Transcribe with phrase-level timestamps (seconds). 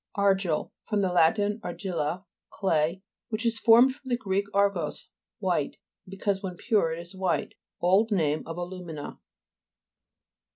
[0.17, 0.71] ARGIJ.
[0.81, 0.95] fr.
[0.95, 1.35] lat.
[1.37, 5.05] argil/a, clay, which is formed from the Greek argos,
[5.37, 5.77] white;
[6.07, 7.53] because when pure it is white.
[7.81, 9.19] Old name of alu'mina.